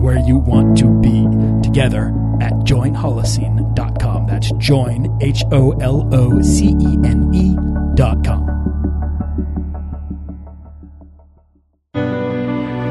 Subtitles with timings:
[0.00, 1.26] where you want to be
[1.62, 2.08] together
[2.40, 4.26] at joinholocene.com.
[4.26, 8.60] That's join, H O L O C E N E.com.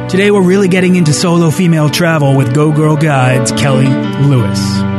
[0.09, 3.87] Today we're really getting into solo female travel with Go Girl Guides Kelly
[4.25, 4.98] Lewis.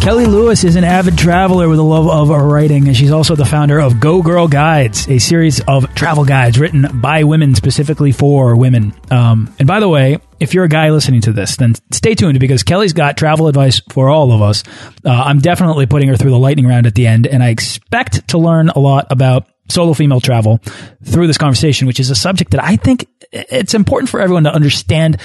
[0.00, 3.44] Kelly Lewis is an avid traveler with a love of writing, and she's also the
[3.44, 8.56] founder of Go Girl Guides, a series of travel guides written by women specifically for
[8.56, 8.94] women.
[9.10, 12.40] Um, and by the way, if you're a guy listening to this, then stay tuned
[12.40, 14.64] because Kelly's got travel advice for all of us.
[15.04, 18.28] Uh, I'm definitely putting her through the lightning round at the end, and I expect
[18.28, 20.62] to learn a lot about solo female travel
[21.04, 24.52] through this conversation, which is a subject that I think it's important for everyone to
[24.52, 25.20] understand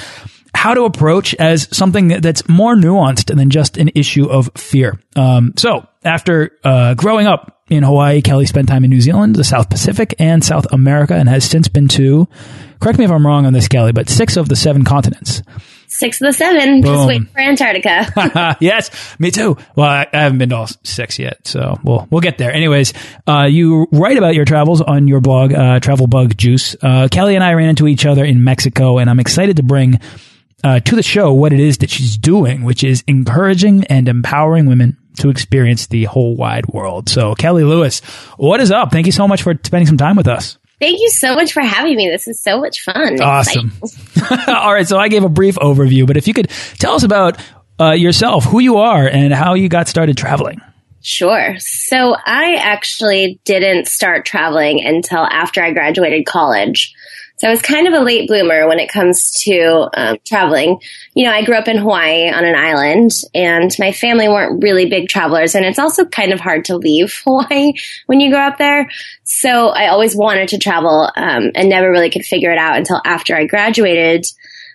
[0.56, 5.00] how to approach as something that's more nuanced than just an issue of fear.
[5.16, 9.44] Um, so after uh, growing up in Hawaii, Kelly spent time in New Zealand, the
[9.44, 12.28] South Pacific, and South America, and has since been to,
[12.80, 15.41] correct me if I'm wrong on this, Kelly, but six of the seven continents.
[15.88, 16.81] Six of the seven.
[16.81, 16.96] Boom.
[16.96, 18.57] Just waiting for Antarctica.
[18.59, 19.57] yes, me too.
[19.75, 22.51] Well, I, I, haven't been to all six yet, so we'll we'll get there.
[22.51, 22.94] Anyways,
[23.28, 26.75] uh, you write about your travels on your blog, uh, Travel Bug Juice.
[26.81, 30.00] Uh, Kelly and I ran into each other in Mexico, and I'm excited to bring
[30.66, 34.66] uh, to the show what it is that she's doing, which is encouraging and empowering
[34.66, 37.08] women to experience the whole wide world.
[37.08, 38.00] So, Kelly Lewis,
[38.38, 38.92] what is up?
[38.92, 40.58] Thank you so much for spending some time with us.
[40.80, 42.09] Thank you so much for having me.
[42.09, 43.22] This is so much fun.
[43.22, 43.74] Awesome.
[44.48, 44.88] All right.
[44.88, 46.50] So, I gave a brief overview, but if you could
[46.80, 47.40] tell us about
[47.80, 50.62] uh, yourself, who you are, and how you got started traveling.
[51.02, 51.58] Sure.
[51.59, 56.92] So, I actually didn't start traveling until after I graduated college.
[57.38, 60.79] So I was kind of a late bloomer when it comes to um, traveling.
[61.16, 64.85] You know, I grew up in Hawaii on an island, and my family weren't really
[64.85, 67.74] big travelers, and it's also kind of hard to leave Hawaii
[68.06, 68.90] when you grow up there.
[69.24, 73.01] So I always wanted to travel um, and never really could figure it out until
[73.03, 74.25] after I graduated.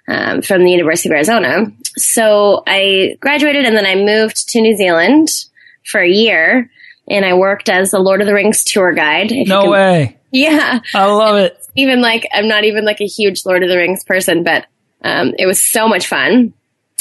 [0.09, 1.70] Um, from the University of Arizona.
[1.97, 5.28] So I graduated and then I moved to New Zealand
[5.84, 6.69] for a year
[7.09, 9.31] and I worked as a Lord of the Rings tour guide.
[9.31, 10.16] No way.
[10.32, 10.81] Yeah.
[10.94, 14.04] I love it even like I'm not even like a huge Lord of the Rings
[14.04, 14.66] person, but
[15.03, 16.53] um, it was so much fun.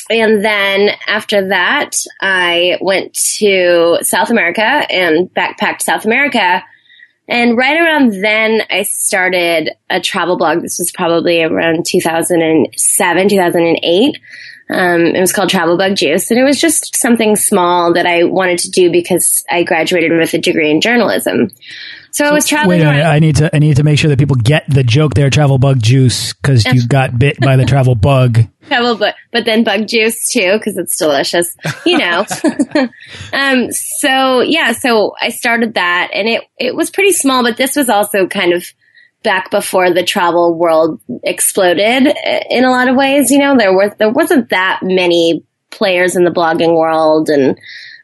[0.10, 6.64] And then after that, I went to South America and backpacked South America.
[7.28, 10.64] And right around then, I started a travel blog.
[10.64, 14.20] This was probably around 2007, 2008.
[14.72, 18.24] Um, it was called Travel Bug Juice, and it was just something small that I
[18.24, 21.50] wanted to do because I graduated with a degree in journalism.
[22.12, 22.80] So, I was traveling.
[22.80, 24.84] Wait a minute, I need to I need to make sure that people get the
[24.84, 25.30] joke there.
[25.30, 28.40] Travel bug juice because you got bit by the travel bug.
[28.68, 31.56] Travel bug, but then bug juice too because it's delicious.
[31.86, 32.26] You know.
[33.34, 33.72] um.
[33.72, 34.74] So yeah.
[34.74, 38.54] So I started that, and it it was pretty small, but this was also kind
[38.54, 38.66] of
[39.24, 42.16] back before the travel world exploded
[42.50, 43.32] in a lot of ways.
[43.32, 47.58] You know, there was there wasn't that many players in the blogging world and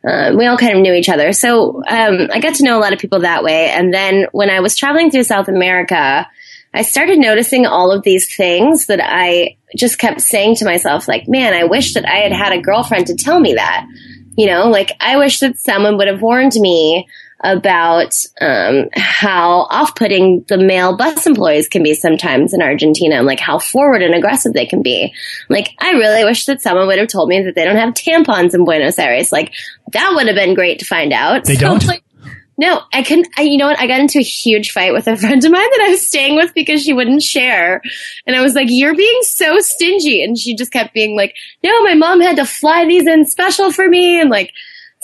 [0.08, 1.34] uh, we all kind of knew each other.
[1.34, 3.70] So um, I got to know a lot of people that way.
[3.70, 6.28] And then when I was traveling through South America,
[6.74, 11.28] I started noticing all of these things that I just kept saying to myself, like,
[11.28, 13.88] man, I wish that I had had a girlfriend to tell me that.
[14.38, 17.08] You know, like, I wish that someone would have warned me
[17.46, 23.40] about um, how off-putting the male bus employees can be sometimes in Argentina, and like
[23.40, 25.14] how forward and aggressive they can be.
[25.50, 28.54] Like, I really wish that someone would have told me that they don't have tampons
[28.54, 29.32] in Buenos Aires.
[29.32, 29.54] Like,
[29.94, 31.46] that would have been great to find out.
[31.46, 31.86] They so, don't.
[31.86, 32.04] Like,
[32.58, 33.28] No, I couldn't.
[33.38, 33.80] I, you know what?
[33.80, 36.38] I got into a huge fight with a friend of mine that I was staying
[36.38, 37.82] with because she wouldn't share.
[38.26, 40.24] And I was like, you're being so stingy.
[40.24, 43.72] And she just kept being like, no, my mom had to fly these in special
[43.72, 44.22] for me.
[44.22, 44.54] And like,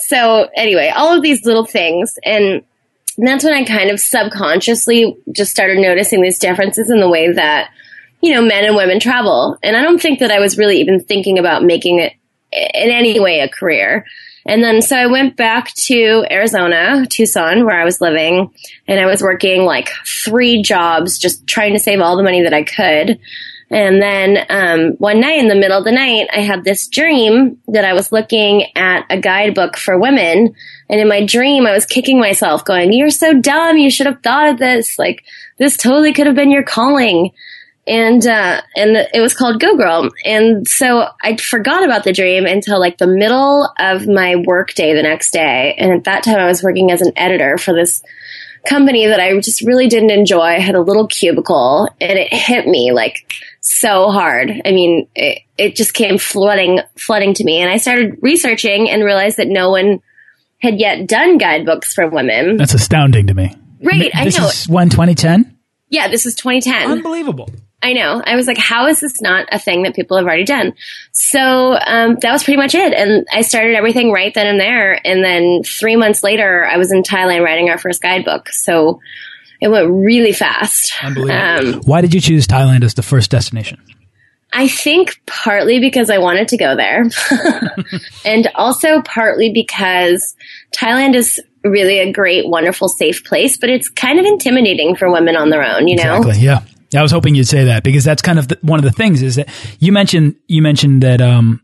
[0.06, 2.18] so anyway, all of these little things.
[2.24, 2.62] And
[3.18, 7.70] that's when I kind of subconsciously just started noticing these differences in the way that,
[8.20, 9.58] you know, men and women travel.
[9.62, 12.12] And I don't think that I was really even thinking about making it
[12.52, 14.06] in any way a career.
[14.44, 18.52] And then so I went back to Arizona, Tucson, where I was living,
[18.88, 19.90] and I was working like
[20.24, 23.20] three jobs, just trying to save all the money that I could.
[23.72, 27.58] And then um, one night in the middle of the night, I had this dream
[27.68, 30.54] that I was looking at a guidebook for women.
[30.90, 33.78] And in my dream, I was kicking myself, going, You're so dumb.
[33.78, 34.98] You should have thought of this.
[34.98, 35.24] Like,
[35.58, 37.32] this totally could have been your calling
[37.86, 40.10] and uh, and it was called Go Girl.
[40.24, 44.94] And so I forgot about the dream until like the middle of my work day
[44.94, 45.74] the next day.
[45.78, 48.02] And at that time, I was working as an editor for this
[48.68, 50.42] company that I just really didn't enjoy.
[50.42, 53.26] I had a little cubicle, and it hit me like
[53.62, 54.50] so hard.
[54.64, 59.02] I mean, it, it just came flooding flooding to me, and I started researching and
[59.02, 60.00] realized that no one
[60.60, 62.56] had yet done guidebooks for women.
[62.56, 63.54] That's astounding to me.
[63.82, 64.48] Right, this I know.
[64.48, 65.56] is when 2010.
[65.88, 66.90] Yeah, this is 2010.
[66.90, 67.48] Unbelievable.
[67.82, 68.22] I know.
[68.24, 70.74] I was like, how is this not a thing that people have already done?
[71.10, 71.40] So
[71.74, 72.94] um, that was pretty much it.
[72.94, 75.04] And I started everything right then and there.
[75.04, 78.50] And then three months later, I was in Thailand writing our first guidebook.
[78.50, 79.00] So
[79.62, 80.92] it went really fast.
[81.04, 81.76] Unbelievable.
[81.76, 83.80] Um, Why did you choose Thailand as the first destination?
[84.52, 87.04] I think partly because I wanted to go there.
[88.24, 90.34] and also partly because
[90.76, 95.36] Thailand is really a great, wonderful, safe place, but it's kind of intimidating for women
[95.36, 96.16] on their own, you know?
[96.16, 96.62] Exactly, yeah.
[96.94, 99.22] I was hoping you'd say that because that's kind of the, one of the things
[99.22, 99.48] is that
[99.78, 101.62] you mentioned you mentioned that um,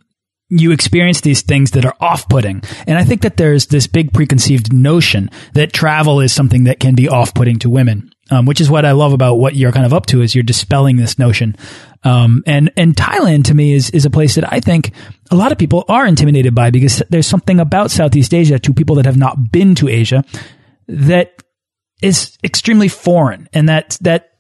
[0.50, 4.72] you experience these things that are off-putting, and I think that there's this big preconceived
[4.72, 8.84] notion that travel is something that can be off-putting to women, um, which is what
[8.84, 11.56] I love about what you're kind of up to is you're dispelling this notion.
[12.04, 14.92] Um, and and Thailand to me is is a place that I think
[15.30, 18.96] a lot of people are intimidated by because there's something about Southeast Asia to people
[18.96, 20.24] that have not been to Asia
[20.86, 21.42] that
[22.00, 24.30] is extremely foreign, and that that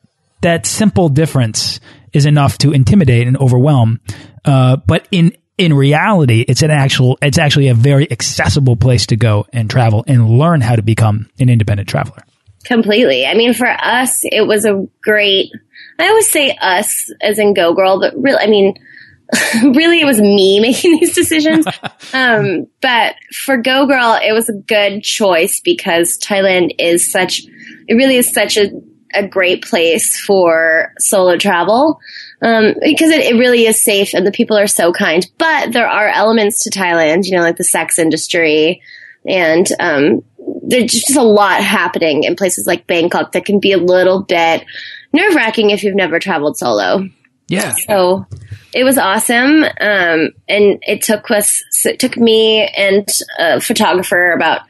[0.40, 1.80] that simple difference
[2.12, 4.00] is enough to intimidate and overwhelm.
[4.44, 9.16] Uh, but in in reality, it's an actual it's actually a very accessible place to
[9.16, 12.24] go and travel and learn how to become an independent traveler.
[12.64, 13.26] Completely.
[13.26, 15.50] I mean, for us, it was a great.
[15.98, 18.74] I always say us as in Go Girl, but really, I mean,
[19.74, 21.66] really, it was me making these decisions.
[22.12, 27.42] um, but for Go Girl, it was a good choice because Thailand is such.
[27.88, 28.70] It really is such a
[29.14, 31.98] a great place for solo travel
[32.42, 35.26] um, because it, it, really is safe and the people are so kind.
[35.38, 38.80] But there are elements to Thailand, you know, like the sex industry,
[39.26, 40.22] and um,
[40.62, 44.64] there's just a lot happening in places like Bangkok that can be a little bit
[45.12, 47.08] nerve wracking if you've never traveled solo.
[47.48, 47.74] Yeah.
[47.86, 48.26] So
[48.74, 53.08] it was awesome, um, and it took us, it took me and
[53.38, 54.62] a photographer about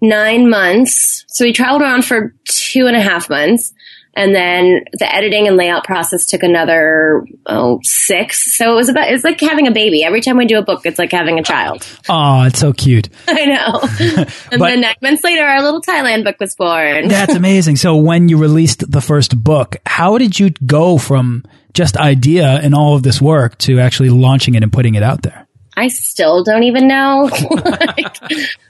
[0.00, 1.24] nine months.
[1.28, 3.72] So we traveled around for two and a half months.
[4.16, 8.56] And then the editing and layout process took another oh six.
[8.56, 10.04] So it was about it's like having a baby.
[10.04, 11.86] Every time we do a book, it's like having a child.
[12.08, 13.10] Oh, it's so cute.
[13.28, 13.80] I know.
[14.50, 17.08] and but, then nine months later, our little Thailand book was born.
[17.08, 17.76] that's amazing.
[17.76, 22.74] So when you released the first book, how did you go from just idea and
[22.74, 25.46] all of this work to actually launching it and putting it out there?
[25.76, 27.28] I still don't even know.
[27.50, 28.16] like,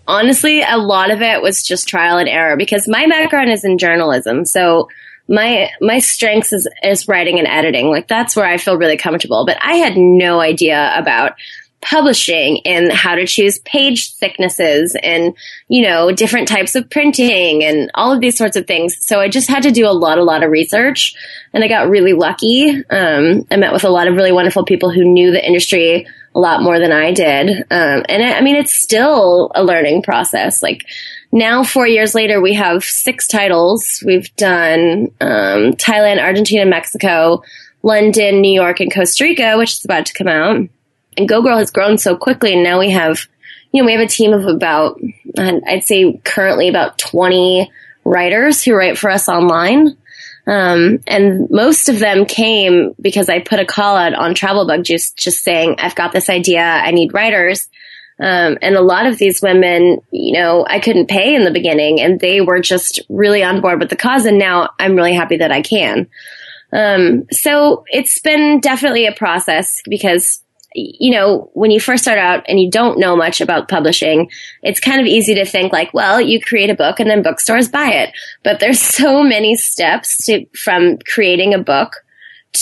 [0.09, 3.79] honestly, a lot of it was just trial and error because my background is in
[3.79, 4.45] journalism.
[4.45, 4.89] So
[5.29, 7.91] my my strengths is, is writing and editing.
[7.91, 9.45] Like that's where I feel really comfortable.
[9.47, 11.33] But I had no idea about
[11.83, 15.35] publishing and how to choose page thicknesses and
[15.69, 19.29] you know different types of printing and all of these sorts of things so i
[19.29, 21.15] just had to do a lot a lot of research
[21.53, 24.91] and i got really lucky um, i met with a lot of really wonderful people
[24.91, 28.57] who knew the industry a lot more than i did um, and I, I mean
[28.57, 30.81] it's still a learning process like
[31.37, 34.03] now, four years later, we have six titles.
[34.07, 37.43] We've done um, Thailand, Argentina, Mexico,
[37.83, 40.57] London, New York, and Costa Rica, which is about to come out.
[41.19, 43.27] And Go Girl has grown so quickly, and now we have,
[43.71, 44.99] you know, we have a team of about,
[45.37, 47.71] I'd say currently about 20
[48.07, 49.95] writers who write for us online.
[50.47, 54.85] Um, and most of them came because I put a call out on Travel Bug
[54.85, 57.69] Juice just saying, I've got this idea, I need writers.
[58.19, 62.01] Um, and a lot of these women, you know, I couldn't pay in the beginning
[62.01, 64.25] and they were just really on board with the cause.
[64.25, 66.09] And now I'm really happy that I can.
[66.73, 70.43] Um, so it's been definitely a process because
[70.77, 74.31] you know, when you first start out and you don't know much about publishing,
[74.63, 77.69] it's kind of easy to think like, well, you create a book and then bookstores
[77.69, 78.13] buy it.
[78.45, 82.05] But there's so many steps to, from creating a book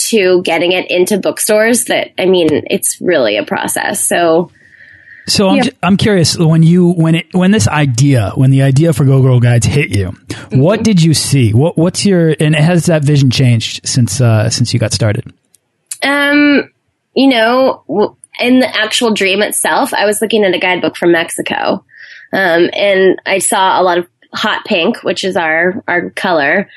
[0.07, 4.05] to getting it into bookstores that, I mean, it's really a process.
[4.05, 4.49] So,
[5.27, 9.05] so I'm, I'm curious when you when it when this idea when the idea for
[9.05, 10.59] Go Girl Guides hit you, mm-hmm.
[10.59, 11.51] what did you see?
[11.51, 15.33] What what's your and has that vision changed since uh, since you got started?
[16.03, 16.71] Um,
[17.15, 21.83] you know, in the actual dream itself, I was looking at a guidebook from Mexico,
[22.31, 26.69] um, and I saw a lot of hot pink, which is our our color,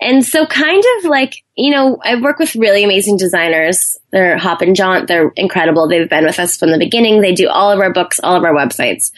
[0.00, 3.96] and so kind of like, you know, I work with really amazing designers.
[4.10, 5.08] They're Hop and Jaunt.
[5.08, 5.88] They're incredible.
[5.88, 7.20] They've been with us from the beginning.
[7.20, 9.10] They do all of our books, all of our websites.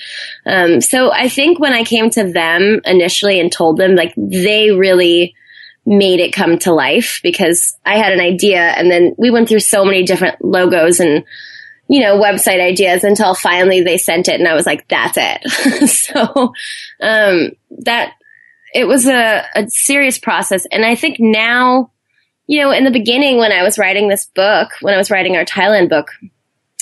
[0.47, 4.71] Um, so I think when I came to them initially and told them, like, they
[4.71, 5.35] really
[5.85, 9.61] made it come to life because I had an idea and then we went through
[9.61, 11.25] so many different logos and,
[11.89, 15.89] you know, website ideas until finally they sent it and I was like, that's it.
[15.89, 16.53] so,
[17.01, 18.13] um, that
[18.75, 20.67] it was a, a serious process.
[20.71, 21.91] And I think now,
[22.47, 25.37] you know, in the beginning when I was writing this book, when I was writing
[25.37, 26.09] our Thailand book,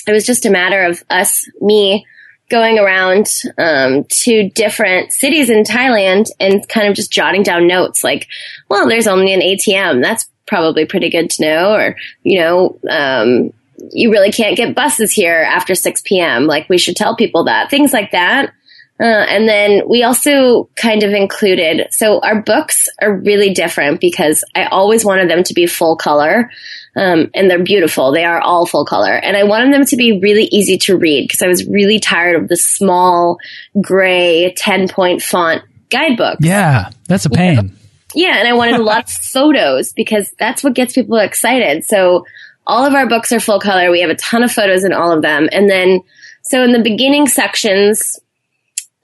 [0.07, 2.05] it was just a matter of us, me,
[2.49, 3.27] going around
[3.57, 8.27] um, to different cities in Thailand and kind of just jotting down notes like,
[8.69, 10.01] well, there's only an ATM.
[10.01, 11.73] That's probably pretty good to know.
[11.73, 13.51] Or, you know, um,
[13.91, 16.45] you really can't get buses here after 6 p.m.
[16.45, 17.69] Like we should tell people that.
[17.69, 18.53] Things like that.
[18.99, 24.43] Uh, and then we also kind of included, so our books are really different because
[24.55, 26.49] I always wanted them to be full color.
[26.95, 28.11] Um, and they're beautiful.
[28.11, 29.13] They are all full color.
[29.13, 32.41] And I wanted them to be really easy to read because I was really tired
[32.41, 33.37] of the small
[33.79, 35.61] gray 10 point font
[35.91, 36.39] guidebook.
[36.41, 37.55] Yeah, that's a pain.
[37.55, 37.69] You know?
[38.15, 41.83] Yeah, and I wanted a lot of photos because that's what gets people excited.
[41.85, 42.25] So
[42.65, 43.91] all of our books are full color.
[43.91, 45.49] We have a ton of photos in all of them.
[45.51, 46.01] And then,
[46.41, 48.19] so in the beginning sections,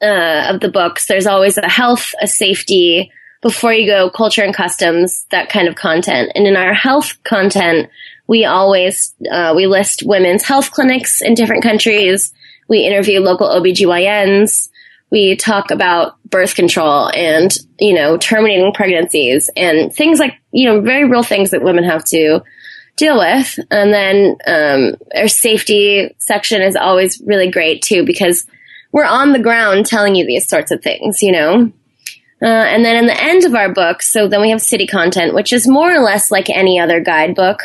[0.03, 3.11] uh, of the books, there's always a health, a safety,
[3.43, 6.31] before you go culture and customs, that kind of content.
[6.33, 7.89] And in our health content,
[8.25, 12.33] we always, uh, we list women's health clinics in different countries.
[12.69, 14.69] We interview local OBGYNs.
[15.11, 20.79] We talk about birth control and, you know, terminating pregnancies and things like, you know,
[20.79, 22.41] very real things that women have to
[22.95, 23.59] deal with.
[23.69, 28.47] And then, um, our safety section is always really great too because
[28.93, 31.71] we're on the ground telling you these sorts of things, you know?
[32.41, 35.33] Uh, and then in the end of our book, so then we have city content,
[35.33, 37.61] which is more or less like any other guidebook,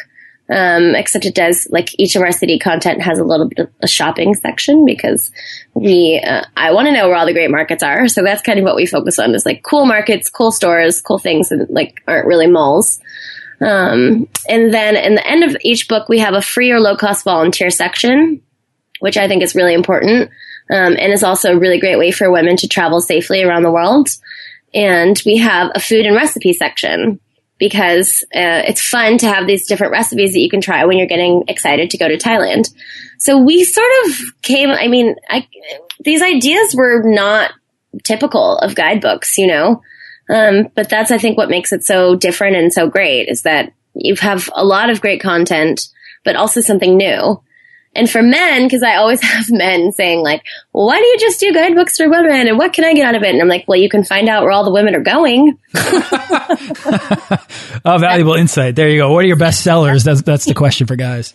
[0.50, 3.70] um, except it does like each of our city content has a little bit of
[3.82, 5.30] a shopping section because
[5.74, 8.08] we, uh, I want to know where all the great markets are.
[8.08, 11.18] So that's kind of what we focus on is like cool markets, cool stores, cool
[11.18, 13.00] things that like aren't really malls.
[13.60, 16.96] Um, and then in the end of each book, we have a free or low
[16.96, 18.40] cost volunteer section,
[19.00, 20.30] which I think is really important
[20.70, 23.72] um, and is also a really great way for women to travel safely around the
[23.72, 24.08] world.
[24.74, 27.20] And we have a food and recipe section
[27.58, 31.06] because uh, it's fun to have these different recipes that you can try when you're
[31.06, 32.72] getting excited to go to Thailand.
[33.18, 34.70] So we sort of came.
[34.70, 35.48] I mean, I,
[36.04, 37.52] these ideas were not
[38.04, 39.82] typical of guidebooks, you know.
[40.30, 43.72] Um, but that's I think what makes it so different and so great is that
[43.94, 45.88] you have a lot of great content,
[46.24, 47.42] but also something new.
[47.94, 50.42] And for men, because I always have men saying like,
[50.72, 52.46] well, why do you just do guidebooks for women?
[52.48, 53.30] And what can I get out of it?
[53.30, 55.58] And I'm like, well, you can find out where all the women are going.
[57.84, 58.76] oh, valuable insight.
[58.76, 59.12] There you go.
[59.12, 60.04] What are your best sellers?
[60.04, 61.34] That's, that's the question for guys.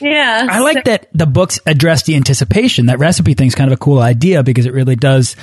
[0.00, 0.46] Yeah.
[0.50, 2.86] I like so- that the books address the anticipation.
[2.86, 5.36] That recipe thing is kind of a cool idea because it really does,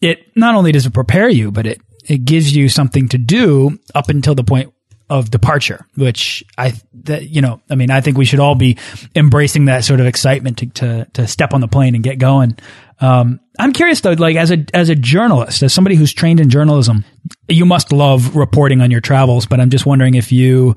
[0.00, 3.78] it not only does it prepare you, but it, it gives you something to do
[3.94, 4.72] up until the point
[5.08, 8.76] of departure, which I, that, you know, I mean, I think we should all be
[9.14, 12.56] embracing that sort of excitement to, to, to step on the plane and get going.
[13.00, 16.50] Um, I'm curious though, like as a, as a journalist, as somebody who's trained in
[16.50, 17.04] journalism,
[17.48, 20.76] you must love reporting on your travels, but I'm just wondering if you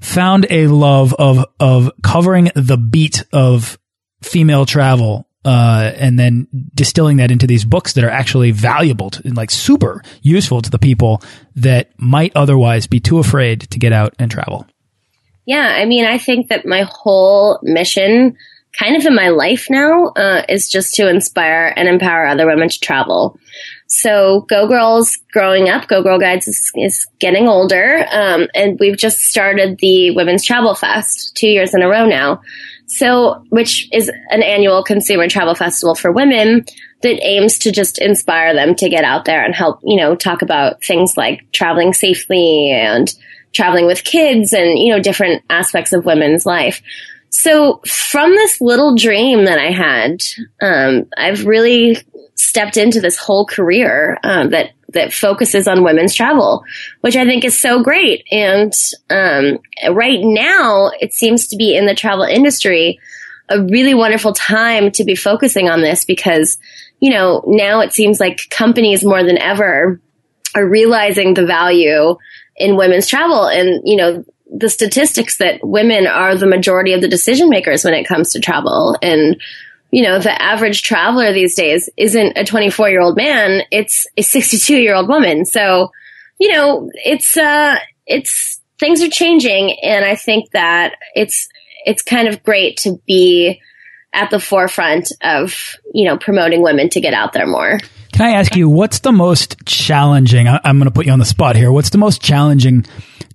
[0.00, 3.78] found a love of, of covering the beat of
[4.22, 9.22] female travel uh, and then distilling that into these books that are actually valuable to,
[9.24, 11.22] and like super useful to the people
[11.54, 14.66] that might otherwise be too afraid to get out and travel.
[15.46, 18.36] Yeah, I mean, I think that my whole mission,
[18.76, 22.68] kind of in my life now, uh, is just to inspire and empower other women
[22.68, 23.38] to travel.
[23.86, 28.04] So Go Girls growing up, Go Girl Guides is, is getting older.
[28.10, 32.40] Um, and we've just started the Women's Travel Fest two years in a row now.
[32.86, 36.64] So, which is an annual consumer travel festival for women
[37.02, 40.42] that aims to just inspire them to get out there and help, you know, talk
[40.42, 43.12] about things like traveling safely and
[43.52, 46.80] traveling with kids and, you know, different aspects of women's life.
[47.30, 50.22] So from this little dream that I had,
[50.62, 51.98] um, I've really
[52.36, 56.64] stepped into this whole career um, that that focuses on women's travel,
[57.00, 58.24] which I think is so great.
[58.30, 58.72] And
[59.10, 59.58] um,
[59.92, 63.00] right now, it seems to be in the travel industry
[63.48, 66.58] a really wonderful time to be focusing on this because
[67.00, 70.00] you know now it seems like companies more than ever
[70.54, 72.16] are realizing the value
[72.56, 77.08] in women's travel and you know the statistics that women are the majority of the
[77.08, 79.40] decision makers when it comes to travel and
[79.90, 84.22] you know the average traveler these days isn't a 24 year old man it's a
[84.22, 85.90] 62 year old woman so
[86.38, 87.76] you know it's uh
[88.06, 91.48] it's things are changing and i think that it's
[91.84, 93.60] it's kind of great to be
[94.12, 97.78] at the forefront of you know promoting women to get out there more
[98.16, 100.48] can I ask you, what's the most challenging?
[100.48, 101.70] I, am going to put you on the spot here.
[101.70, 102.86] What's the most challenging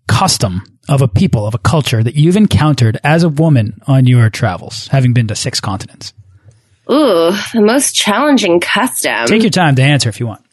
[0.08, 4.31] custom of a people, of a culture that you've encountered as a woman on your
[4.31, 6.13] travels, having been to six continents?
[6.90, 9.26] Ooh, the most challenging custom.
[9.26, 10.46] Take your time to answer if you want.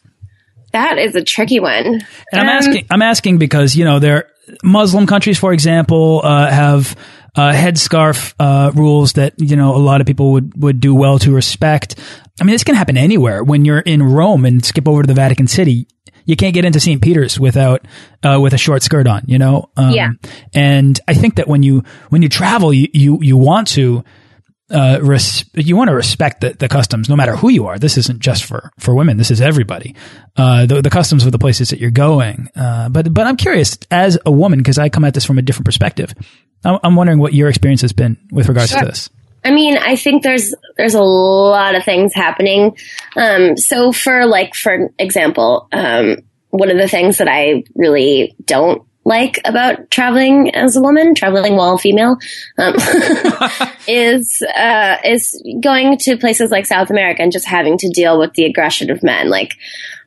[0.71, 1.85] That is a tricky one.
[1.85, 2.01] And
[2.33, 4.29] um, I'm asking, I'm asking because, you know, there,
[4.63, 6.95] Muslim countries, for example, uh, have
[7.35, 11.19] uh, headscarf uh, rules that you know a lot of people would would do well
[11.19, 11.95] to respect.
[12.39, 13.43] I mean, this can happen anywhere.
[13.43, 15.87] When you're in Rome and skip over to the Vatican City,
[16.25, 17.01] you can't get into St.
[17.01, 17.85] Peter's without
[18.23, 19.23] uh, with a short skirt on.
[19.27, 19.69] You know.
[19.77, 20.11] Um, yeah.
[20.53, 24.03] And I think that when you when you travel, you you, you want to.
[24.71, 27.79] Uh, res- you want to respect the, the customs, no matter who you are.
[27.79, 29.17] This isn't just for, for women.
[29.17, 29.95] This is everybody.
[30.37, 32.49] Uh, the, the customs of the places that you're going.
[32.55, 35.41] Uh, but, but I'm curious as a woman, because I come at this from a
[35.41, 36.13] different perspective.
[36.63, 38.81] I'm wondering what your experience has been with regards sure.
[38.81, 39.09] to this.
[39.43, 42.77] I mean, I think there's there's a lot of things happening.
[43.15, 46.17] Um, so for like for example, um,
[46.49, 51.55] one of the things that I really don't like about traveling as a woman, traveling
[51.55, 52.17] while female,
[52.57, 52.75] um,
[53.87, 58.33] is uh, is going to places like South America and just having to deal with
[58.33, 59.29] the aggression of men.
[59.29, 59.53] Like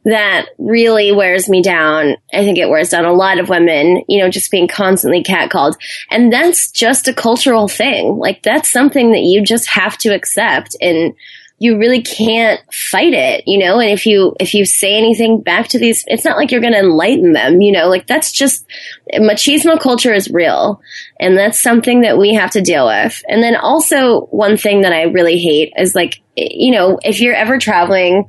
[0.04, 2.16] that really wears me down.
[2.32, 5.76] I think it wears down a lot of women, you know, just being constantly catcalled.
[6.10, 8.18] And that's just a cultural thing.
[8.18, 11.14] Like that's something that you just have to accept and
[11.62, 13.78] you really can't fight it, you know?
[13.78, 16.72] And if you, if you say anything back to these, it's not like you're going
[16.72, 17.88] to enlighten them, you know?
[17.88, 18.66] Like that's just,
[19.14, 20.80] machismo culture is real.
[21.20, 23.22] And that's something that we have to deal with.
[23.28, 27.32] And then also one thing that I really hate is like, you know, if you're
[27.32, 28.28] ever traveling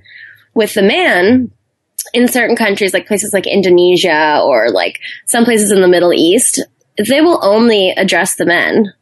[0.54, 1.52] with the man,
[2.14, 6.62] in certain countries, like places like Indonesia or like some places in the Middle East,
[6.98, 8.94] they will only address the men.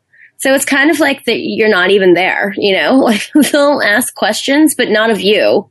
[0.41, 4.13] So it's kind of like that you're not even there, you know, like they'll ask
[4.13, 5.69] questions, but not of you.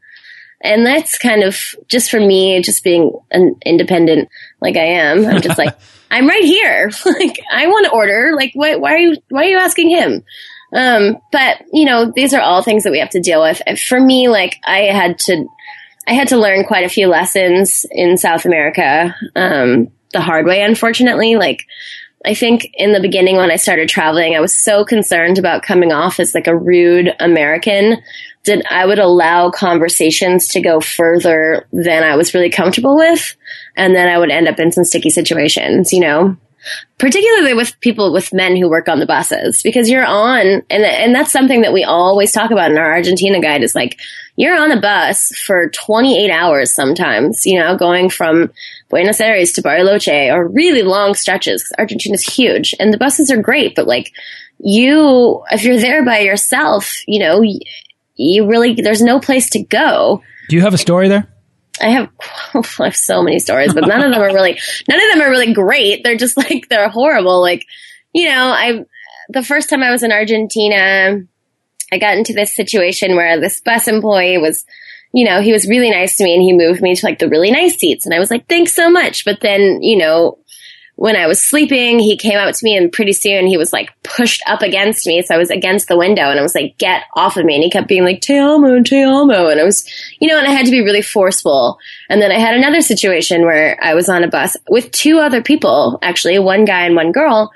[0.63, 4.29] And that's kind of just for me, just being an independent
[4.61, 5.27] like I am.
[5.27, 5.77] I'm just like,
[6.11, 6.91] I'm right here.
[7.05, 8.33] like I want to order.
[8.37, 10.23] Like, why, why are you, why are you asking him?
[10.73, 13.61] Um, but you know, these are all things that we have to deal with.
[13.81, 15.47] For me, like I had to,
[16.07, 20.63] I had to learn quite a few lessons in South America um, the hard way,
[20.63, 21.37] unfortunately.
[21.37, 21.67] Like,
[22.25, 25.91] I think in the beginning when I started traveling, I was so concerned about coming
[25.91, 28.03] off as like a rude American
[28.45, 33.37] that I would allow conversations to go further than I was really comfortable with.
[33.77, 36.37] And then I would end up in some sticky situations, you know?
[36.99, 41.15] particularly with people with men who work on the buses because you're on and and
[41.15, 43.99] that's something that we always talk about in our Argentina guide is like
[44.37, 48.53] you're on a bus for 28 hours sometimes you know going from
[48.91, 53.75] Buenos Aires to Bariloche are really long stretches Argentina's huge and the buses are great
[53.75, 54.13] but like
[54.59, 57.43] you if you're there by yourself you know
[58.17, 61.27] you really there's no place to go do you have a story there
[61.81, 62.11] I have,
[62.81, 65.31] I have so many stories, but none of them are really, none of them are
[65.31, 66.05] really great.
[66.05, 67.41] They're just like, they're horrible.
[67.41, 67.67] Like,
[68.13, 68.85] you know, I,
[69.31, 71.23] the first time I was in Argentina,
[71.93, 74.65] I got into this situation where this bus employee was,
[75.13, 77.29] you know, he was really nice to me and he moved me to like the
[77.29, 78.07] really nice seats.
[78.07, 79.25] And I was like, thanks so much.
[79.25, 80.39] But then, you know,
[81.01, 83.91] when I was sleeping, he came up to me and pretty soon he was like
[84.03, 85.23] pushed up against me.
[85.23, 87.55] So I was against the window and I was like, get off of me.
[87.55, 89.49] And he kept being like, te amo, te amo.
[89.49, 89.89] And I was,
[90.21, 91.79] you know, and I had to be really forceful.
[92.11, 95.43] And then I had another situation where I was on a bus with two other
[95.43, 97.51] people, actually, one guy and one girl.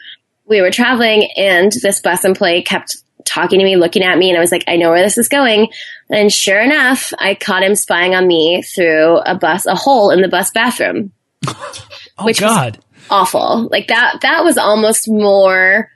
[0.47, 4.37] We were traveling and this bus employee kept talking to me, looking at me, and
[4.37, 5.69] I was like, I know where this is going.
[6.11, 10.21] And sure enough, I caught him spying on me through a bus, a hole in
[10.21, 11.13] the bus bathroom.
[11.47, 11.85] oh
[12.23, 12.79] which God.
[13.11, 13.69] Awful.
[13.71, 15.91] Like that, that was almost more.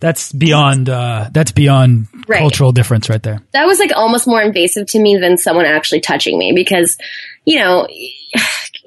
[0.00, 2.38] That's beyond, uh, that's beyond right.
[2.38, 3.40] cultural difference right there.
[3.52, 6.96] That was like almost more invasive to me than someone actually touching me because,
[7.44, 7.86] you know,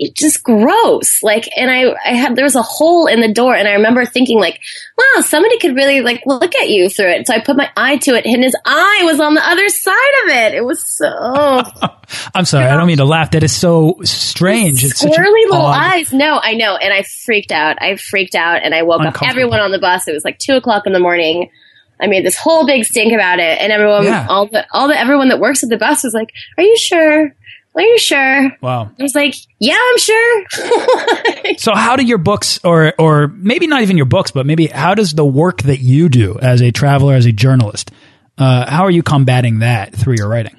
[0.04, 1.22] it's just gross.
[1.22, 4.04] Like, and I, I had, there was a hole in the door and I remember
[4.04, 4.60] thinking like,
[4.98, 7.28] wow, somebody could really like look at you through it.
[7.28, 10.24] So I put my eye to it and his eye was on the other side
[10.24, 10.54] of it.
[10.56, 11.06] It was so.
[12.34, 12.66] I'm sorry.
[12.66, 13.30] I don't mean to laugh.
[13.32, 14.84] That is so strange.
[14.84, 16.12] It's Squirrely little odd- eyes.
[16.12, 16.76] No, I know.
[16.78, 17.78] And I freaked out.
[17.80, 20.08] I freaked out and I woke up everyone on the bus.
[20.08, 21.52] It was like two o'clock in the morning.
[22.00, 23.62] I made this whole big stink about it.
[23.62, 24.26] And everyone, Yeah.
[24.28, 27.36] all the, all the, everyone that works at the bus was like, are you sure?
[27.74, 28.52] Are you sure?
[28.62, 28.92] Wow.
[29.00, 30.46] I was like, yeah, I'm sure.
[31.58, 34.96] So how do your books or or maybe not even your books, but maybe how
[34.96, 37.92] does the work that you do as a traveler, as a journalist,
[38.38, 40.56] uh, how are you combating that through your writing?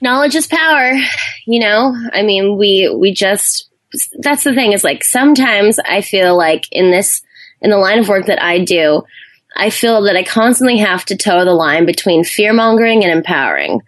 [0.00, 0.92] knowledge is power
[1.46, 3.68] you know i mean we we just
[4.20, 7.22] that's the thing is like sometimes i feel like in this
[7.60, 9.02] in the line of work that i do
[9.56, 13.80] i feel that i constantly have to toe the line between fear mongering and empowering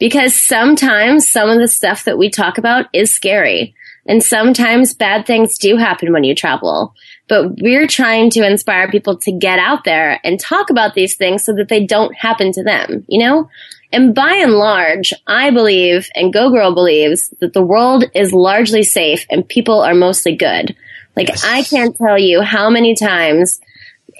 [0.00, 3.74] because sometimes some of the stuff that we talk about is scary
[4.06, 6.94] and sometimes bad things do happen when you travel
[7.28, 11.44] but we're trying to inspire people to get out there and talk about these things
[11.44, 13.48] so that they don't happen to them you know
[13.92, 18.84] and by and large, I believe, and Go Girl believes, that the world is largely
[18.84, 20.76] safe and people are mostly good.
[21.16, 23.60] Like, I can't tell you how many times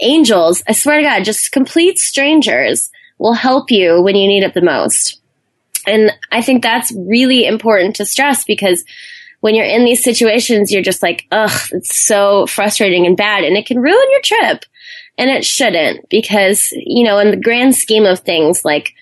[0.01, 4.55] angels, I swear to God, just complete strangers will help you when you need it
[4.55, 5.20] the most.
[5.87, 8.85] And I think that's really important to stress because
[9.41, 13.57] when you're in these situations, you're just like, ugh, it's so frustrating and bad, and
[13.57, 14.65] it can ruin your trip.
[15.17, 18.95] And it shouldn't because, you know, in the grand scheme of things, like,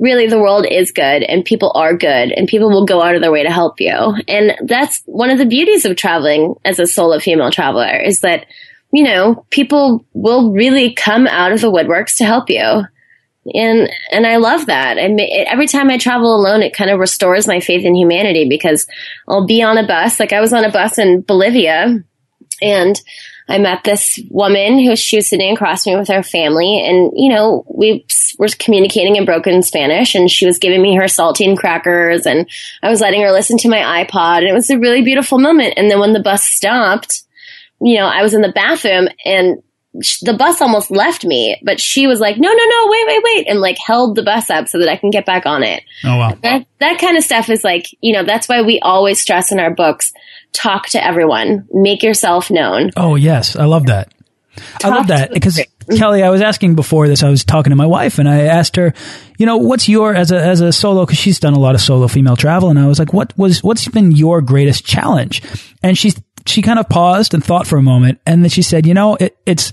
[0.00, 3.20] really the world is good and people are good and people will go out of
[3.20, 4.14] their way to help you.
[4.26, 8.46] And that's one of the beauties of traveling as a solo female traveler is that,
[8.92, 12.82] you know, people will really come out of the woodworks to help you.
[13.54, 14.96] And, and I love that.
[14.96, 18.86] Ma- every time I travel alone, it kind of restores my faith in humanity because
[19.28, 20.20] I'll be on a bus.
[20.20, 22.04] Like I was on a bus in Bolivia
[22.62, 23.00] and
[23.50, 27.28] I met this woman who she was sitting across me with her family, and you
[27.28, 28.06] know we
[28.38, 32.48] were communicating in broken Spanish, and she was giving me her saltine crackers, and
[32.82, 35.74] I was letting her listen to my iPod, and it was a really beautiful moment.
[35.76, 37.24] And then when the bus stopped,
[37.80, 42.06] you know, I was in the bathroom, and the bus almost left me, but she
[42.06, 44.78] was like, "No, no, no, wait, wait, wait," and like held the bus up so
[44.78, 46.36] that I can get back on it Oh wow.
[46.42, 49.58] that that kind of stuff is like you know that's why we always stress in
[49.58, 50.12] our books
[50.52, 54.12] talk to everyone make yourself known Oh yes, I love that.
[54.84, 55.60] I love that because
[55.96, 57.22] Kelly, I was asking before this.
[57.22, 58.92] I was talking to my wife, and I asked her,
[59.38, 61.80] you know, what's your as a as a solo because she's done a lot of
[61.80, 65.42] solo female travel, and I was like, what was what's been your greatest challenge?
[65.82, 66.12] And she
[66.50, 69.16] she kind of paused and thought for a moment, and then she said, you know,
[69.16, 69.72] it, it's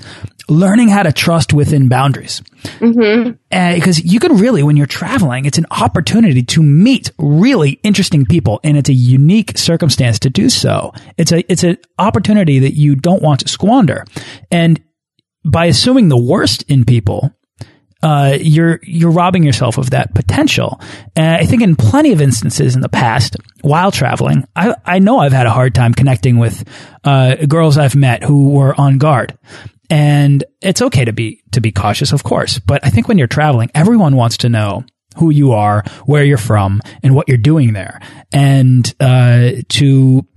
[0.50, 2.42] learning how to trust within boundaries.
[2.80, 3.32] Mm-hmm.
[3.76, 8.60] Because you can really, when you're traveling, it's an opportunity to meet really interesting people,
[8.64, 10.94] and it's a unique circumstance to do so.
[11.18, 14.06] It's a it's an opportunity that you don't want to squander,
[14.52, 14.82] and
[15.44, 17.34] by assuming the worst in people,
[18.04, 20.80] uh, you're you're robbing yourself of that potential.
[21.16, 25.20] And I think in plenty of instances in the past, while traveling, I I know
[25.20, 26.64] I've had a hard time connecting with
[27.04, 29.38] uh, girls I've met who were on guard.
[29.90, 32.60] And it's okay to be to be cautious, of course.
[32.60, 34.84] But I think when you're traveling, everyone wants to know
[35.18, 38.00] who you are, where you're from, and what you're doing there.
[38.32, 40.28] And uh, to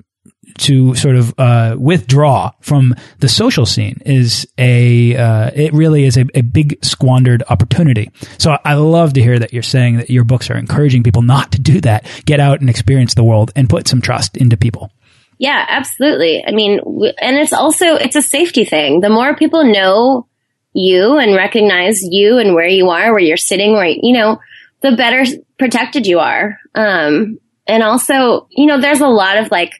[0.58, 6.16] to sort of uh, withdraw from the social scene is a uh, it really is
[6.16, 8.10] a, a big squandered opportunity.
[8.38, 11.52] So I love to hear that you're saying that your books are encouraging people not
[11.52, 12.06] to do that.
[12.24, 14.90] Get out and experience the world and put some trust into people.
[15.38, 16.80] yeah absolutely i mean
[17.18, 20.26] and it's also it's a safety thing the more people know
[20.72, 24.38] you and recognize you and where you are where you're sitting where you know
[24.82, 25.24] the better
[25.58, 29.72] protected you are um and also you know there's a lot of like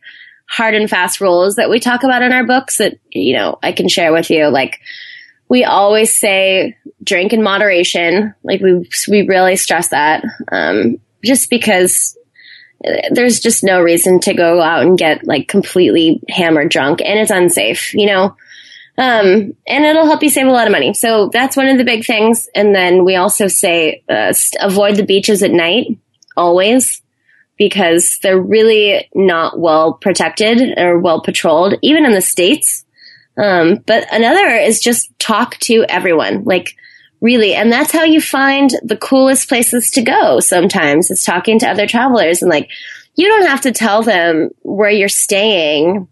[0.51, 3.73] hard and fast rules that we talk about in our books that you know I
[3.73, 4.49] can share with you.
[4.49, 4.81] Like
[5.49, 8.35] we always say, drink in moderation.
[8.43, 12.17] Like we we really stress that, um, just because
[13.11, 17.31] there's just no reason to go out and get like completely hammered drunk, and it's
[17.31, 18.37] unsafe, you know.
[18.99, 20.93] Um, and it'll help you save a lot of money.
[20.93, 22.49] So that's one of the big things.
[22.55, 25.97] And then we also say uh, st- avoid the beaches at night
[26.37, 27.01] always
[27.61, 32.87] because they're really not well protected or well patrolled, even in the States.
[33.37, 36.75] Um, but another is just talk to everyone, like
[37.21, 37.55] really.
[37.55, 41.87] And that's how you find the coolest places to go sometimes is talking to other
[41.87, 42.71] travelers and like,
[43.15, 46.09] you don't have to tell them where you're staying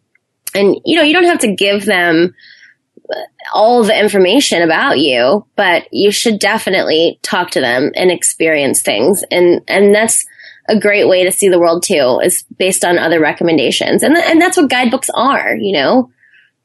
[0.55, 2.35] and, you know, you don't have to give them
[3.55, 9.25] all the information about you, but you should definitely talk to them and experience things.
[9.31, 10.27] And, and that's,
[10.69, 14.03] a great way to see the world too is based on other recommendations.
[14.03, 16.11] And, th- and that's what guidebooks are, you know?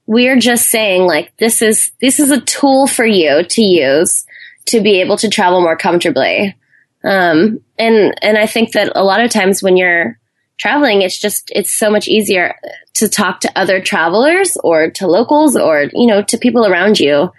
[0.06, 4.26] We're just saying like, this is, this is a tool for you to use
[4.66, 6.56] to be able to travel more comfortably.
[7.04, 10.20] Um, and, and I think that a lot of times when you're
[10.58, 12.56] traveling, it's just, it's so much easier
[12.96, 17.32] to talk to other travelers or to locals or, you know, to people around you.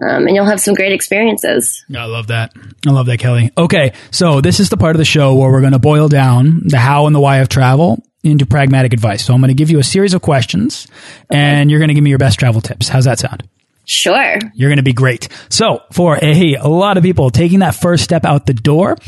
[0.00, 1.84] Um, and you'll have some great experiences.
[1.94, 2.52] I love that.
[2.86, 3.50] I love that, Kelly.
[3.58, 3.92] Okay.
[4.12, 6.78] So this is the part of the show where we're going to boil down the
[6.78, 9.24] how and the why of travel into pragmatic advice.
[9.24, 10.86] So I'm going to give you a series of questions
[11.24, 11.38] okay.
[11.38, 12.88] and you're going to give me your best travel tips.
[12.88, 13.48] How's that sound?
[13.86, 14.38] Sure.
[14.54, 15.28] You're going to be great.
[15.48, 18.98] So for a, a lot of people taking that first step out the door,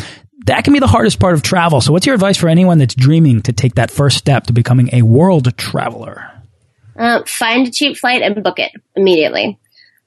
[0.47, 1.81] that can be the hardest part of travel.
[1.81, 4.89] So what's your advice for anyone that's dreaming to take that first step to becoming
[4.93, 6.31] a world traveler?
[6.97, 9.59] Uh, find a cheap flight and book it immediately.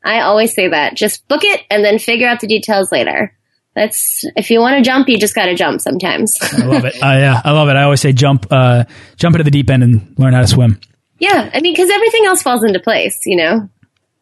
[0.03, 0.95] I always say that.
[0.95, 3.35] Just book it and then figure out the details later.
[3.75, 6.37] That's if you want to jump, you just got to jump sometimes.
[6.41, 6.95] I love it.
[6.95, 7.75] Uh, yeah, I love it.
[7.75, 8.83] I always say jump, uh,
[9.15, 10.79] jump into the deep end and learn how to swim.
[11.19, 13.69] Yeah, I mean, because everything else falls into place, you know.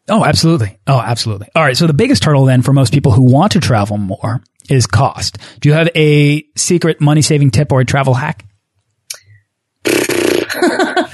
[0.08, 0.78] Oh, absolutely.
[0.86, 1.48] Oh, absolutely.
[1.54, 1.76] All right.
[1.76, 5.38] So the biggest hurdle then for most people who want to travel more is cost.
[5.60, 8.44] Do you have a secret money saving tip or a travel hack?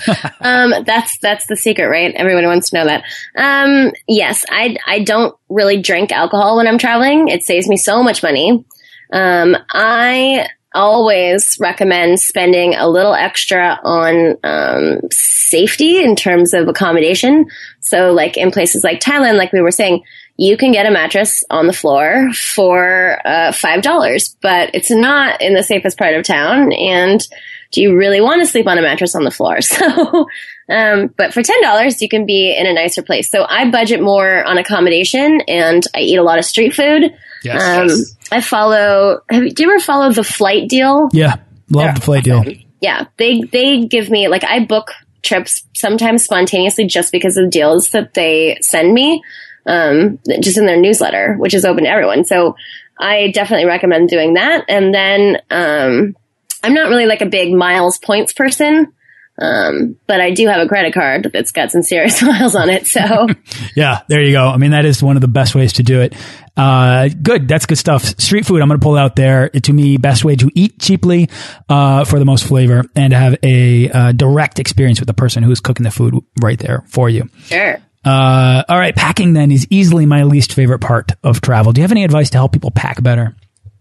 [0.41, 2.15] um, that's that's the secret, right?
[2.15, 3.05] Everyone wants to know that.
[3.37, 7.29] Um, yes, I I don't really drink alcohol when I'm traveling.
[7.29, 8.65] It saves me so much money.
[9.13, 17.47] Um, I always recommend spending a little extra on um, safety in terms of accommodation.
[17.81, 20.05] So, like in places like Thailand, like we were saying,
[20.37, 25.41] you can get a mattress on the floor for uh, five dollars, but it's not
[25.43, 26.73] in the safest part of town.
[26.73, 27.27] And
[27.71, 29.59] do you really want to sleep on a mattress on the floor?
[29.69, 30.27] So,
[30.71, 33.31] um, but for ten dollars, you can be in a nicer place.
[33.31, 37.15] So I budget more on accommodation, and I eat a lot of street food.
[37.43, 38.17] Yes, um, yes.
[38.31, 39.23] I follow.
[39.31, 41.09] Have you, do you ever follow the flight deal?
[41.13, 41.37] Yeah,
[41.71, 42.45] love the flight deal.
[42.83, 44.91] Yeah, they they give me like I book
[45.23, 49.23] trips sometimes spontaneously just because of the deals that they send me
[49.67, 52.25] um, just in their newsletter, which is open to everyone.
[52.25, 52.57] So
[52.99, 54.65] I definitely recommend doing that.
[54.69, 56.17] And then um,
[56.63, 58.93] I'm not really like a big miles points person.
[59.41, 62.87] Um, but I do have a credit card that's got some serious miles on it.
[62.87, 63.01] So
[63.77, 64.49] yeah, there you go.
[64.49, 66.15] I mean, that is one of the best ways to do it.
[66.57, 67.47] Uh, good.
[67.47, 68.05] That's good stuff.
[68.21, 68.61] Street food.
[68.61, 71.29] I'm going to pull out there to me, best way to eat cheaply,
[71.69, 75.45] uh, for the most flavor and to have a, uh, direct experience with the person
[75.45, 77.31] who's cooking the food right there for you.
[77.45, 77.79] Sure.
[78.05, 81.73] Uh, all right, packing then is easily my least favorite part of travel.
[81.73, 83.37] Do you have any advice to help people pack better?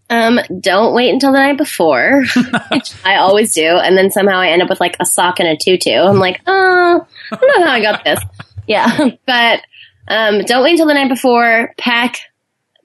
[0.10, 2.24] Um, don't wait until the night before,
[3.06, 5.58] I always do, and then somehow I end up with like a sock and a
[5.58, 5.92] tutu.
[5.92, 8.20] I'm like, oh, I don't know how I got this.
[8.68, 9.62] Yeah, but
[10.10, 11.74] um, don't wait until the night before.
[11.78, 12.18] Pack,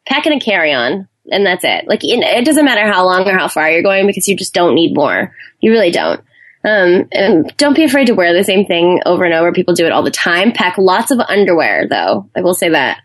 [0.07, 1.89] pack in a carry on, and that's it.
[1.89, 4.77] Like it doesn't matter how long or how far you're going because you just don't
[4.77, 5.35] need more.
[5.61, 6.21] You really don't.
[6.65, 9.53] Um, and don't be afraid to wear the same thing over and over.
[9.53, 10.53] People do it all the time.
[10.53, 12.31] Pack lots of underwear, though.
[12.37, 13.03] I will say that.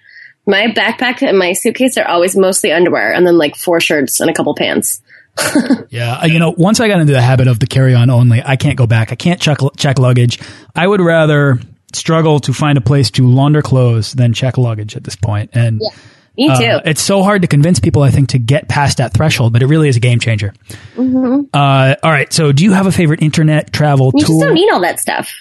[0.48, 4.30] My backpack and my suitcase are always mostly underwear, and then like four shirts and
[4.30, 5.02] a couple pants.
[5.90, 8.56] yeah, you know, once I got into the habit of the carry on only, I
[8.56, 9.12] can't go back.
[9.12, 10.40] I can't check check luggage.
[10.76, 11.60] I would rather
[11.94, 15.52] struggle to find a place to launder clothes than check luggage at this point.
[15.54, 15.90] And yeah.
[16.38, 16.66] Me uh, too.
[16.66, 19.64] Uh, it's so hard to convince people, I think, to get past that threshold, but
[19.64, 20.54] it really is a game changer.
[20.96, 21.46] Mm-hmm.
[21.52, 22.32] Uh, all right.
[22.32, 24.36] So, do you have a favorite internet travel you tool?
[24.36, 25.32] You just don't need all that stuff.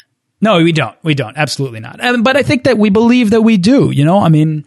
[0.40, 0.96] No, we don't.
[1.02, 1.36] We don't.
[1.36, 1.98] Absolutely not.
[2.22, 3.90] but I think that we believe that we do.
[3.90, 4.64] You know, I mean,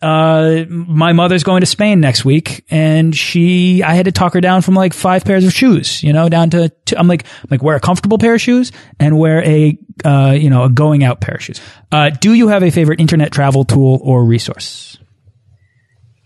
[0.00, 4.40] uh, my mother's going to Spain next week, and she, I had to talk her
[4.40, 6.02] down from like five pairs of shoes.
[6.02, 8.70] You know, down to, to I'm like, I'm like wear a comfortable pair of shoes
[9.00, 11.60] and wear a, uh, you know, a going out pair of shoes.
[11.90, 14.98] Uh, do you have a favorite internet travel tool or resource?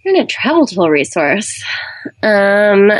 [0.04, 1.62] internet travel tool resource.
[2.22, 2.90] Um,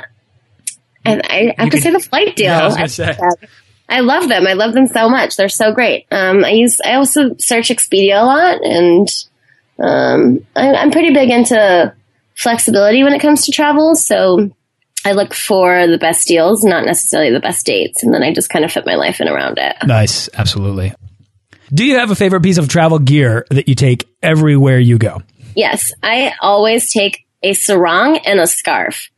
[1.05, 2.47] and I have to say the flight deal.
[2.47, 3.29] Yeah, I.
[3.89, 4.47] I love them.
[4.47, 5.37] I love them so much.
[5.37, 6.07] They're so great.
[6.11, 6.81] Um, I use.
[6.83, 9.07] I also search Expedia a lot, and
[9.79, 11.95] um, I, I'm pretty big into
[12.35, 13.95] flexibility when it comes to travel.
[13.95, 14.51] So
[15.05, 18.51] I look for the best deals, not necessarily the best dates, and then I just
[18.51, 19.77] kind of fit my life in around it.
[19.85, 20.93] Nice, absolutely.
[21.73, 25.23] Do you have a favorite piece of travel gear that you take everywhere you go?
[25.57, 29.11] Yes, I always take a sarong and a scarf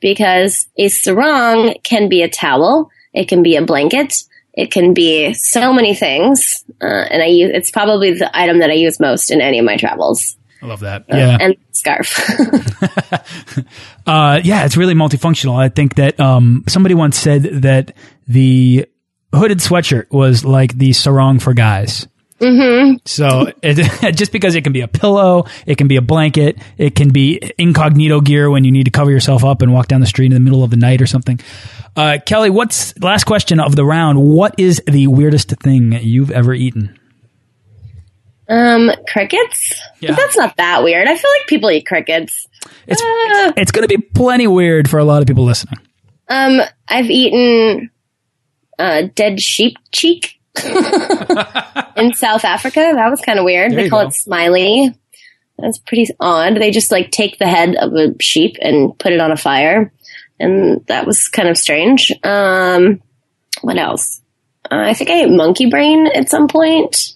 [0.00, 4.24] because a sarong can be a towel, it can be a blanket,
[4.60, 8.70] it can be so many things, uh, and I use it's probably the item that
[8.70, 10.36] I use most in any of my travels.
[10.62, 11.02] I love that.
[11.02, 12.18] Uh, yeah, and scarf.
[14.06, 15.58] uh, yeah, it's really multifunctional.
[15.58, 17.94] I think that um, somebody once said that
[18.28, 18.86] the
[19.34, 22.06] hooded sweatshirt was like the sarong for guys
[22.40, 22.96] Mm-hmm.
[23.04, 26.94] So it, just because it can be a pillow, it can be a blanket, it
[26.94, 30.06] can be incognito gear when you need to cover yourself up and walk down the
[30.06, 31.38] street in the middle of the night or something.
[31.96, 34.20] Uh, Kelly, what's last question of the round?
[34.20, 36.96] What is the weirdest thing you've ever eaten?
[38.48, 39.80] Um, crickets.
[40.00, 40.10] Yeah.
[40.10, 41.06] But that's not that weird.
[41.06, 42.46] I feel like people eat crickets.
[42.86, 45.78] It's Uh, it's going to be plenty weird for a lot of people listening.
[46.28, 47.90] um, I've eaten
[48.78, 52.92] uh, dead sheep cheek in South Africa.
[52.94, 53.72] That was kind of weird.
[53.72, 54.08] There they call go.
[54.08, 54.94] it smiley.
[55.58, 56.56] That's pretty odd.
[56.56, 59.92] They just like take the head of a sheep and put it on a fire,
[60.40, 62.12] and that was kind of strange.
[62.24, 63.02] Um,
[63.62, 64.20] what else?
[64.64, 67.14] Uh, I think I ate monkey brain at some point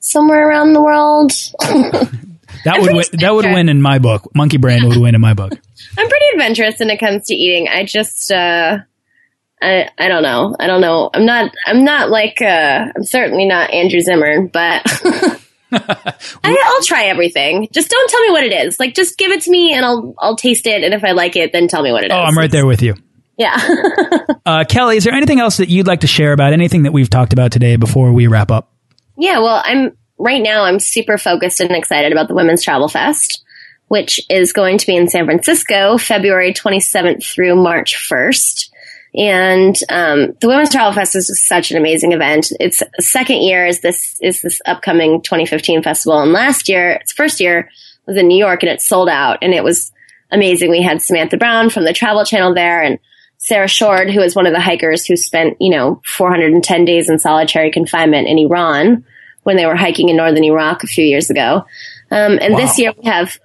[0.00, 1.32] somewhere around the world.
[2.64, 4.28] That would win, that would win in my book.
[4.34, 5.52] Monkey brain would win in my book.
[5.98, 7.68] I'm pretty adventurous when it comes to eating.
[7.68, 8.78] I just, uh,
[9.62, 10.56] I, I don't know.
[10.58, 11.10] I don't know.
[11.12, 14.84] I'm not, I'm not like, uh, I'm certainly not Andrew Zimmern, but
[15.72, 17.68] I, I'll try everything.
[17.72, 18.80] Just don't tell me what it is.
[18.80, 20.82] Like, just give it to me and I'll, I'll taste it.
[20.82, 22.16] And if I like it, then tell me what it is.
[22.16, 22.94] Oh, I'm right there with you.
[23.36, 23.56] Yeah.
[24.46, 27.10] Uh, Kelly, is there anything else that you'd like to share about anything that we've
[27.10, 28.72] talked about today before we wrap up?
[29.18, 33.44] Yeah, well, I'm right now I'm super focused and excited about the Women's Travel Fest,
[33.88, 38.70] which is going to be in San Francisco, February 27th through March 1st.
[39.18, 42.52] And um, the Women's Travel Fest is such an amazing event.
[42.60, 47.40] Its second year is this is this upcoming 2015 festival, and last year, its first
[47.40, 47.68] year
[48.06, 49.90] was in New York, and it sold out, and it was
[50.30, 50.70] amazing.
[50.70, 53.00] We had Samantha Brown from the Travel Channel there, and
[53.38, 57.18] Sarah Shourd, who is one of the hikers who spent, you know, 410 days in
[57.18, 59.04] solitary confinement in Iran
[59.42, 61.64] when they were hiking in northern Iraq a few years ago.
[62.10, 63.38] Um, and this year we have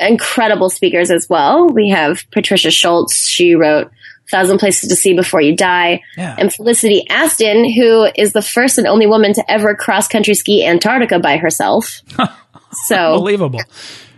[0.00, 1.68] incredible speakers as well.
[1.68, 3.26] We have Patricia Schultz.
[3.26, 3.90] She wrote
[4.30, 6.02] Thousand Places to See Before You Die.
[6.16, 6.36] Yeah.
[6.38, 10.64] And Felicity Aston, who is the first and only woman to ever cross country ski
[10.64, 12.02] Antarctica by herself.
[12.86, 13.60] so Unbelievable.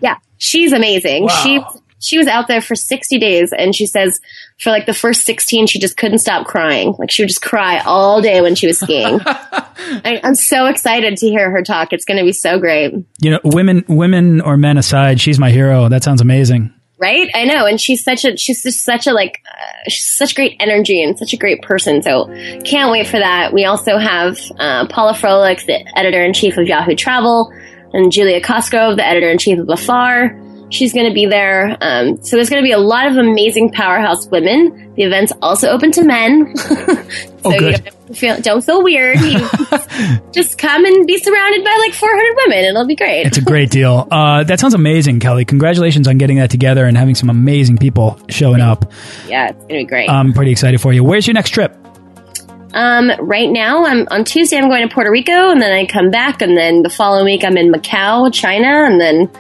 [0.01, 1.25] yeah, she's amazing.
[1.25, 1.43] Wow.
[1.43, 1.61] She
[2.03, 4.21] she was out there for 60 days and she says
[4.59, 6.95] for like the first 16 she just couldn't stop crying.
[6.99, 9.21] Like she would just cry all day when she was skiing.
[9.27, 11.93] I, I'm so excited to hear her talk.
[11.93, 12.93] It's going to be so great.
[13.21, 15.89] You know, women, women or men aside, she's my hero.
[15.89, 16.75] That sounds amazing.
[17.03, 17.29] Right?
[17.35, 17.67] I know.
[17.67, 21.19] And she's such a, she's just such a like, uh, she's such great energy and
[21.19, 22.01] such a great person.
[22.01, 22.27] So
[22.65, 23.53] can't wait for that.
[23.53, 27.53] We also have, uh, Paula Froelich, the editor in chief of Yahoo Travel,
[27.93, 30.39] and Julia Cosgrove, the editor in chief of Afar.
[30.73, 31.77] She's going to be there.
[31.81, 34.95] Um, so there's going to be a lot of amazing powerhouse women.
[34.97, 36.57] The event's also open to men.
[36.57, 36.97] so
[37.45, 39.19] Oh, you don't, feel, don't feel weird.
[40.33, 42.65] Just come and be surrounded by like 400 women.
[42.65, 43.27] It'll be great.
[43.27, 44.09] It's a great deal.
[44.23, 45.45] Uh, that sounds amazing, Kelly.
[45.45, 48.93] Congratulations on getting that together and having some amazing people showing up.
[49.27, 50.09] yeah, it's going to be great.
[50.09, 51.03] I'm pretty excited for you.
[51.03, 51.75] Where's your next trip?
[52.75, 54.57] Um, right now, I'm on Tuesday.
[54.57, 57.45] I'm going to Puerto Rico, and then I come back, and then the following week
[57.45, 59.31] I'm in Macau, China, and then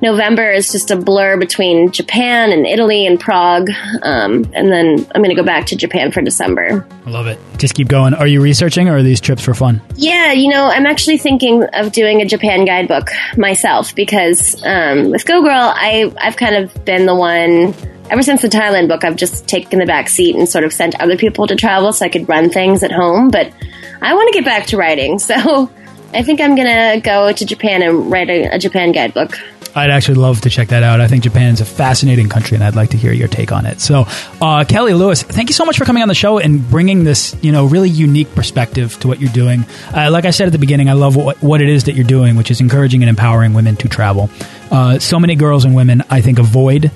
[0.00, 3.68] November is just a blur between Japan and Italy and Prague,
[4.02, 6.86] um, and then I'm going to go back to Japan for December.
[7.04, 7.38] I love it.
[7.56, 8.14] Just keep going.
[8.14, 9.82] Are you researching or are these trips for fun?
[9.96, 15.26] Yeah, you know, I'm actually thinking of doing a Japan guidebook myself because um, with
[15.26, 17.74] Go Girl, I I've kind of been the one.
[18.10, 20.98] Ever since the Thailand book, I've just taken the back seat and sort of sent
[20.98, 23.28] other people to travel so I could run things at home.
[23.28, 23.52] But
[24.00, 25.70] I want to get back to writing, so
[26.14, 29.38] I think I'm gonna go to Japan and write a, a Japan guidebook.
[29.74, 31.00] I'd actually love to check that out.
[31.00, 33.80] I think Japan's a fascinating country, and I'd like to hear your take on it.
[33.80, 34.06] So,
[34.40, 37.36] uh, Kelly Lewis, thank you so much for coming on the show and bringing this,
[37.42, 39.64] you know, really unique perspective to what you're doing.
[39.94, 42.04] Uh, like I said at the beginning, I love what, what it is that you're
[42.04, 44.30] doing, which is encouraging and empowering women to travel.
[44.70, 46.90] Uh, so many girls and women, I think, avoid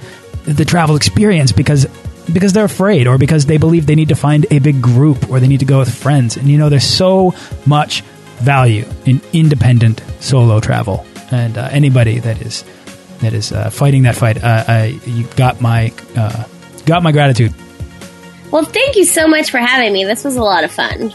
[0.44, 1.86] the travel experience because
[2.32, 5.40] because they're afraid or because they believe they need to find a big group or
[5.40, 6.36] they need to go with friends.
[6.36, 7.34] And you know, there's so
[7.66, 8.02] much
[8.42, 12.64] value in independent solo travel, and uh, anybody that is
[13.20, 16.44] that is uh, fighting that fight, uh, I, you got my uh,
[16.86, 17.54] got my gratitude.
[18.50, 20.04] Well, thank you so much for having me.
[20.04, 21.14] This was a lot of fun.